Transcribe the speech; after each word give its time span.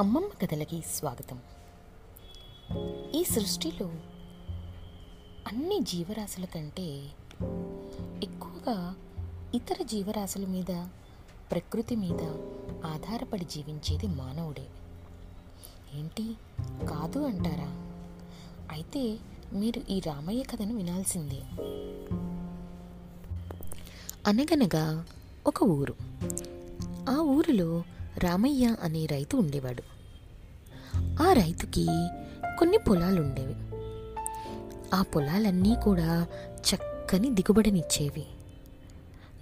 అమ్మమ్మ 0.00 0.46
కథలకి 0.46 0.82
స్వాగతం. 0.94 1.38
ఈ 3.14 3.24
సృష్టిలో 3.24 3.86
అన్ని 5.46 5.80
జీవరాశుల 5.80 6.44
కంటే 6.44 7.02
ఎక్కువగా 8.22 8.94
ఇతర 9.54 9.82
జీవరాశుల 9.82 10.46
మీద 10.46 10.86
ప్రకృతి 11.50 11.96
మీద 11.96 12.20
ఆధారపడి 12.86 13.44
జీవించేది 13.44 14.06
మానవుడే. 14.06 14.66
ఏంటి? 15.94 16.34
కాదు 16.86 17.18
అంటారా? 17.18 17.68
అయితే 18.70 19.18
మీరు 19.52 19.92
ఈ 19.92 20.00
రామయ్య 20.00 20.42
కథను 20.42 20.76
వినాల్సిందే. 20.76 21.40
అనగనగా 24.26 25.06
ఒక 25.46 25.62
ఊరు. 25.62 25.94
ఆ 27.10 27.16
ఊరిలో 27.16 27.84
రామయ్య 28.18 28.74
అనే 28.82 29.06
రైతు 29.06 29.36
ఉండేవాడు. 29.36 29.82
ఆ 31.22 31.32
రైతుకి 31.32 31.86
కొన్ని 32.58 32.78
పొలాలు 32.78 33.20
ఉండేవి 33.20 33.54
ఆ 34.94 35.02
పొలాలన్నీ 35.02 35.76
కూడా 35.82 36.26
చక్కని 36.56 37.30
దిగుబడినిచ్చేవి. 37.30 38.26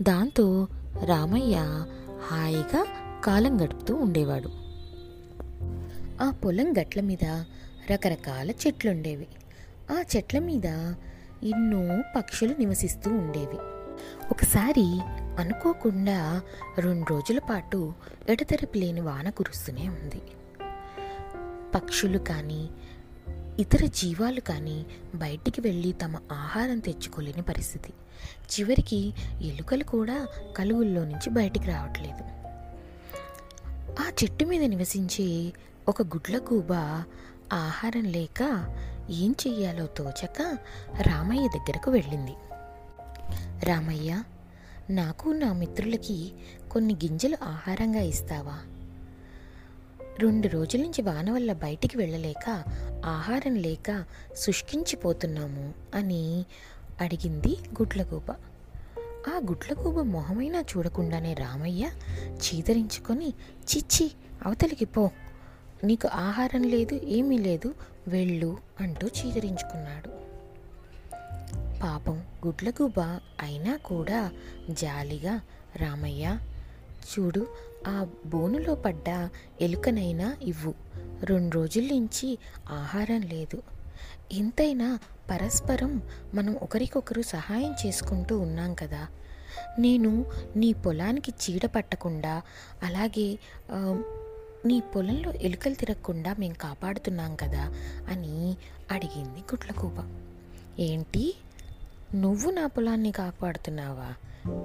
దాంతో 0.03 0.69
రామయ్య 1.05 1.85
హాయిగా 2.27 2.87
కాలం 3.25 3.65
గడుపుతూ 3.65 3.95
ఉండేవాడు. 3.95 4.51
ఆ 6.23 6.31
పొలం 6.31 6.73
గట్ల 6.81 7.01
మీద 7.01 7.25
రకరకాల 7.91 8.51
చెట్లుండేవి. 8.51 9.27
ఆ 9.91 10.03
చెట్ల 10.17 10.39
మీద 10.39 10.65
ఎన్నో 11.43 12.03
పక్షులు 12.17 12.55
నివసిస్తూ 12.59 13.11
ఉండేవి. 13.11 13.59
ఒకసారి 14.31 15.01
అనుకోకుండా 15.39 16.43
రెండు 16.79 17.11
రోజుల 17.11 17.39
పాటు 17.39 17.93
ఎడతెరపి 18.29 18.79
లేని 18.79 19.01
వాన 19.01 19.31
కురుస్తూనే 19.31 19.89
ఉంది. 19.89 20.23
పక్షులు 21.75 22.19
కానీ 22.19 22.69
ఇతర 23.59 23.87
జీవాలు 23.87 24.41
కానీ 24.41 24.87
బయటికి 25.15 25.61
వెళ్ళి 25.61 25.93
తమ 25.93 26.17
ఆహారం 26.33 26.79
తెచ్చుకోలేని 26.79 27.43
పరిస్థితి. 27.43 27.93
చివరికి 28.51 29.15
ఎలుకలు 29.43 29.85
కూడా 29.85 30.27
కలుగుల్లో 30.57 31.05
నుంచి 31.05 31.31
బయటికి 31.31 31.67
రావట్లేదు. 31.67 32.45
ఆ 34.03 34.13
చెట్టు 34.23 34.45
మీద 34.45 34.63
నివసించే 34.63 35.53
ఒక 35.89 36.03
గుడ్లగూబ 36.03 36.73
ఆహారం 37.53 38.05
లేక 38.05 38.43
ఏం 39.11 39.35
చెయ్యాలో 39.47 39.87
తోచక 39.87 40.59
రామయ్య 41.01 41.49
దగ్గరకు 41.49 41.91
వెళ్ళింది. 41.91 42.35
రామయ్య 43.65 44.23
నాకు 44.91 45.29
నా 45.29 45.53
మిత్రులకి 45.53 46.33
కొన్ని 46.73 46.95
గింజలు 46.95 47.37
ఆహారంగా 47.43 48.01
ఇస్తావా? 48.01 48.59
రెండు 50.19 50.49
రోజుల 50.49 50.81
నుంచి 50.81 51.03
వాన 51.03 51.31
వల్ల 51.31 51.53
బయటికి 51.53 51.99
వెళ్ళలేక 51.99 52.65
ఆహారం 53.05 53.55
లేక 53.55 54.05
శుష్కించిపోతున్నాము 54.37 55.75
అని 55.95 56.45
అడిగింది 57.01 57.49
గుడ్లగూబ. 57.49 58.31
ఆ 59.29 59.41
గుడ్లగూబ 59.49 60.01
మొహమైనా 60.01 60.61
చూడకుండానే 60.61 61.35
రామయ్య 61.35 61.91
చీదరించుకొని 62.33 63.29
చిచ్చి 63.55 64.11
అవతలికి 64.47 64.85
పో. 64.85 65.11
నీకు 65.85 66.09
ఆహారం 66.09 66.63
లేదు 66.63 66.95
ఏమీ 66.95 67.39
లేదు 67.39 67.75
వెళ్ళు 68.09 68.59
అంటూ 68.81 69.09
చీదరించుకున్నాడు. 69.09 70.34
పాపం 71.85 72.17
గుడ్లగూబ 72.47 73.01
అయినా 73.43 73.77
కూడా 73.77 74.21
జాలిగా 74.71 75.35
రామయ్య 75.77 76.39
చూడు 77.09 77.43
ఆ 77.89 78.07
బోనులో 78.27 78.75
పడ్డ 78.75 79.09
ఎలుకనైనా 79.61 80.37
ఇవ్వు. 80.43 80.75
రెండు 81.25 81.55
రోజుల 81.55 81.83
నుంచి 81.83 82.29
ఆహారం 82.69 83.21
లేదు. 83.21 83.59
ఎంతైనా 84.33 84.89
పరస్పరం 85.31 85.93
మనం 86.35 86.55
ఒకరికొకరు 86.63 87.23
సహాయం 87.23 87.75
చేసుకుంటూ 87.87 88.35
ఉన్నాం 88.39 88.75
కదా. 88.75 89.03
నేను 89.79 90.11
నీ 90.57 90.73
పొలానికి 90.73 91.33
చీడ 91.43 91.65
పట్టకుండా 91.67 92.35
అలాగే 92.83 93.29
నీ 94.67 94.77
పొలంలో 94.95 95.33
ఎలుకలు 95.33 95.75
తిరగకుండా 95.75 96.31
మేము 96.39 96.55
కాపాడుతున్నాం 96.55 97.33
కదా 97.37 97.65
అని 98.09 98.37
అడిగింది 98.91 99.41
గుడ్లగూబ 99.51 99.99
ఏంటి? 100.79 101.25
నువ్వు 102.15 102.51
నా 102.51 102.67
పొలాన్ని 102.67 103.13
కాపాడుతున్నావా? 103.13 104.15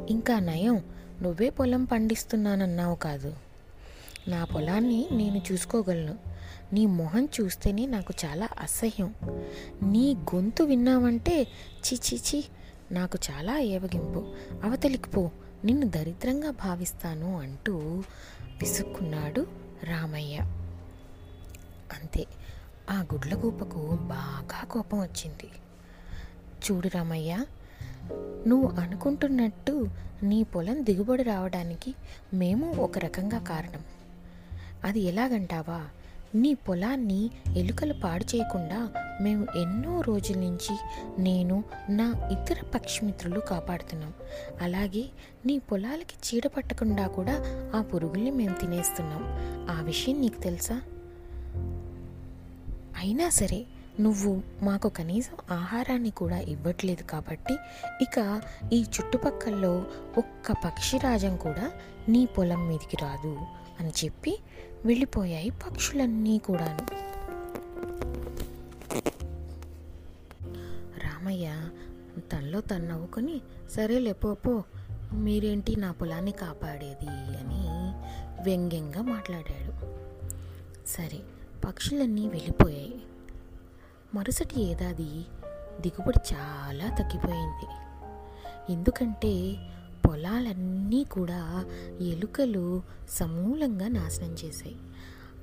ఇంకా 0.09 0.39
నయం 0.39 0.81
నువ్వే 1.21 1.49
పొలం 1.49 1.85
పండిస్తున్నానన్నావు 1.85 2.95
కాదు. 2.95 3.35
నా 4.27 4.43
పొలాన్ని 4.43 5.07
నేను 5.11 5.41
చూసుకోగలను. 5.51 6.17
నీ 6.73 6.85
మొహం 6.85 7.25
చూస్తేనే 7.25 7.85
నాకు 7.85 8.13
చాలా 8.25 8.49
అసహ్యం. 8.59 9.15
నీ 9.83 10.13
గొంతు 10.13 10.63
విన్నావంటే 10.63 11.47
చిచిచి 11.87 12.45
నాకు 12.91 13.17
చాలా 13.31 13.59
ఏవగింపు 13.59 14.33
అవతలికి 14.63 15.09
పో 15.09 15.31
నిన్ను 15.65 15.87
దరిద్రంగా 15.87 16.51
భావిస్తాను 16.51 17.39
అంటూ 17.39 17.77
విసుక్కున్నాడు 18.61 19.47
రామయ్య. 19.83 20.37
అంతే. 21.93 22.25
ఆ 22.89 23.05
గుడ్లగూపకు 23.13 23.97
బాగా 24.01 24.65
కోపం 24.65 24.99
వచ్చింది. 24.99 25.49
చూడు 26.65 26.87
రామయ్య 26.87 27.45
నువ్వు 28.47 28.79
అనుకుంటున్నట్టు 28.79 29.87
నీ 30.23 30.43
పొలం 30.43 30.85
దిగుబడి 30.85 31.23
రావడానికి 31.23 31.95
మేము 32.33 32.73
ఒక 32.73 32.97
రకంగా 32.97 33.39
కారణం. 33.39 33.81
అది 34.83 34.99
ఎలాగంటావా? 34.99 35.85
నీ 36.35 36.53
పొలాన్ని 36.53 37.29
ఎలుకలు 37.57 37.93
పాడు 37.93 38.35
చేయకుండా 38.35 38.89
మేము 39.21 39.47
ఎన్నో 39.57 40.01
రోజుల 40.01 40.37
నుంచి 40.37 40.77
నేను 41.21 41.63
నా 41.89 42.15
ఇతర 42.31 42.55
పక్షిమిత్రులు 42.75 43.39
కాపాడుతున్నాం. 43.39 44.13
అలాగే 44.61 45.05
నీ 45.45 45.57
పొలాలకి 45.57 46.13
చీడ 46.25 46.47
పట్టకుండా 46.47 47.07
కూడా 47.07 47.43
ఆ 47.75 47.81
పురుగుల్ని 47.81 48.31
మేము 48.31 48.55
తినేస్తున్నాం. 48.55 49.23
ఆ 49.69 49.81
విషయం 49.81 50.21
నీకు 50.21 50.41
తెలుసా? 50.41 50.81
అయినా 52.97 53.29
సరే 53.29 53.65
నువ్వు 53.99 54.41
మాకు 54.61 54.89
కనీసం 54.89 55.55
ఆహారాన్ని 55.55 56.09
కూడా 56.09 56.39
ఇవ్వట్లేదు 56.39 57.03
కాబట్టి 57.03 57.53
ఇక 58.01 58.41
ఈ 58.73 58.83
చుట్టుపక్కల్లో 58.83 59.85
ఒక్క 60.17 60.51
పక్షిరాజం 60.51 61.37
కూడా 61.37 61.71
నీ 62.09 62.25
పొలం 62.25 62.67
మీదికి 62.67 62.97
రాదు 63.01 63.37
అని 63.79 63.89
చెప్పి 64.05 64.39
వెళ్ళిపోయాయి 64.85 65.49
పక్షులన్నీ 65.49 66.37
కూడాను. 66.37 66.85
రామయ్య 70.99 71.69
తనలో 72.31 72.61
తను 72.61 72.87
నవ్వుకొని 72.87 73.41
సరేలే 73.75 74.11
పో 74.11 74.63
మీరేంటి 75.13 75.75
నా 75.75 75.91
పొలాన్ని 75.91 76.31
కాపాడేది? 76.31 77.07
అని 77.07 77.69
వ్యంగ్యంగా 78.43 79.01
మాట్లాడాడు. 79.01 79.71
సరే 80.87 81.19
పక్షులన్నీ 81.65 82.27
వెళ్ళిపోయాయి. 82.27 83.01
మరుసటి 84.15 84.61
ఏడాది 84.61 85.25
దిగుబడి 85.81 86.35
చాలా 86.35 86.95
తగ్గిపోయింది. 86.95 87.65
ఎందుకంటే 88.73 89.55
పొలాలన్నీ 90.07 91.03
కూడా 91.03 91.65
ఎలుకలు 92.01 92.83
సమూలంగా 93.09 93.87
నాశనం 93.87 94.33
చేశాయి. 94.33 94.77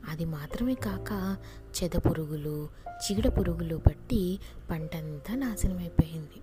అది 0.09 0.25
మాత్రమే 0.25 0.75
కాక 0.75 1.37
చెద 1.83 1.91
పురుగులు 1.91 2.69
చీడ 2.91 3.29
పురుగులు 3.29 3.77
పట్టి 3.77 4.39
పంటంతా 4.71 5.35
నాశనమైపోయింది. 5.35 6.41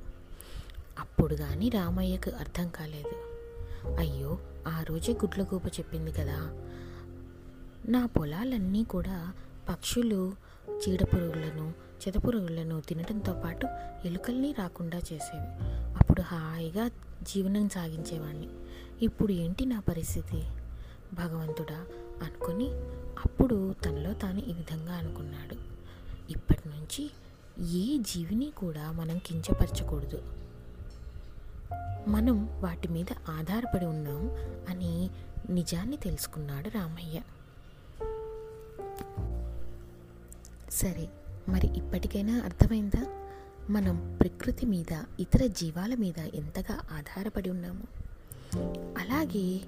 అప్పుడు 1.00 1.36
కానీ 1.36 1.70
రామయ్యకు 1.70 2.30
అర్థం 2.30 2.70
కాలేదు. 2.70 3.34
అయ్యో 3.98 4.38
ఆ 4.68 4.84
రోజే 4.90 5.14
గుడ్లగూప 5.14 5.66
చెప్పింది 5.66 6.12
కదా. 6.12 6.54
నా 7.88 8.06
పొలాలన్నీ 8.06 8.84
కూడా 8.84 9.34
పక్షులు 9.70 10.34
చీడపురుగులను 10.72 11.74
చెదపురుగులను 12.08 12.82
తినడంతో 12.82 13.34
పాటు 13.34 13.68
ఎలుకల్ని 14.06 14.52
రాకుండా 14.52 14.98
చేసేవి. 14.98 15.48
అప్పుడు 16.00 16.22
హాయిగా 16.22 16.88
జీవనం 17.24 17.70
సాగించేవాడిని 17.70 18.48
ఇప్పుడు 19.02 19.32
ఏంటి 19.32 19.66
నా 19.66 19.80
పరిస్థితి? 19.80 20.44
భగవంతుడా 21.14 21.86
అనుకొని 22.24 22.68
అప్పుడు 23.26 23.76
తనలో 23.86 24.14
తాను 24.14 24.40
ఈ 24.40 24.54
విధంగా 24.54 24.94
అనుకున్నాడు. 24.94 25.56
ఇప్పటి 26.32 26.70
నుంచి 26.70 27.12
ఏ 27.68 27.98
జీవిని 27.98 28.52
కూడా 28.58 28.92
మనం 28.92 29.18
కించపరచకూడదు. 29.18 30.22
మనం 32.08 32.62
వాటి 32.62 32.88
మీద 32.88 33.06
ఆధారపడి 33.30 33.86
ఉన్నాం 33.86 34.32
అని 34.70 35.10
నిజాన్ని 35.50 35.98
తెలుసుకున్నాడు 35.98 36.70
రామయ్య. 36.70 37.22
సరే 40.72 41.10
మరి 41.50 41.78
ఇప్పటికైనా 41.78 42.40
అర్థమైందా? 42.40 43.06
మనం 43.70 44.18
ప్రకృతి 44.22 44.66
మీద 44.66 45.04
ఇతర 45.20 45.46
జీవాల 45.46 45.96
మీద 45.96 46.20
ఎంతగా 46.20 46.80
ఆధారపడి 46.92 47.50
ఉన్నాము? 47.50 47.84
అలాగే 48.98 49.62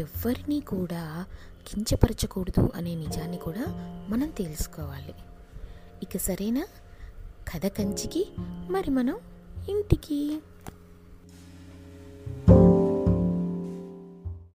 ఎవ్వరినీ 0.00 0.60
కూడా 0.60 1.26
కించపరచకూడదు 1.68 2.72
అనే 2.74 2.94
నిజాన్ని 2.94 3.36
కూడా 3.36 3.64
మనం 4.10 4.30
తెలుసుకోవాలి. 4.30 5.14
ఇక 6.02 6.16
సరేనా? 6.16 6.66
కథ 7.54 7.66
కంచికి 7.66 8.26
మరి 8.70 8.90
మనం 8.90 9.18
ఇంటికి. 9.68 10.40